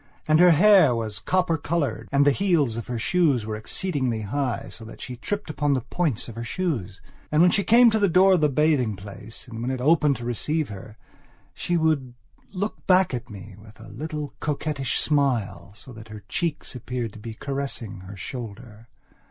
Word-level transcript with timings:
And 0.27 0.39
her 0.39 0.49
hair 0.49 0.95
was 0.95 1.19
copper 1.19 1.59
coloured, 1.59 2.09
and 2.11 2.25
the 2.25 2.31
heels 2.31 2.75
of 2.75 2.87
her 2.87 2.97
shoes 2.97 3.45
were 3.45 3.55
exceedingly 3.55 4.21
high, 4.21 4.65
so 4.71 4.83
that 4.83 4.99
she 4.99 5.15
tripped 5.15 5.47
upon 5.47 5.73
the 5.75 5.81
points 5.81 6.27
of 6.27 6.33
her 6.33 6.43
toes. 6.43 7.01
And 7.31 7.39
when 7.39 7.51
she 7.51 7.63
came 7.63 7.91
to 7.91 7.99
the 7.99 8.09
door 8.09 8.33
of 8.33 8.41
the 8.41 8.49
bathing 8.49 8.95
place, 8.95 9.47
and 9.47 9.61
when 9.61 9.69
it 9.69 9.79
opened 9.79 10.15
to 10.15 10.25
receive 10.25 10.69
her, 10.69 10.97
she 11.53 11.77
would 11.77 12.15
look 12.51 12.87
back 12.87 13.13
at 13.13 13.29
me 13.29 13.55
with 13.61 13.79
a 13.79 13.89
little 13.89 14.33
coquettish 14.39 14.97
smile, 14.99 15.71
so 15.75 15.93
that 15.93 16.07
her 16.07 16.23
cheek 16.27 16.65
appeared 16.73 17.13
to 17.13 17.19
be 17.19 17.35
caressing 17.35 17.99
her 17.99 18.17
shoulder. 18.17 18.87